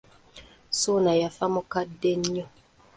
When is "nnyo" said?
2.19-2.45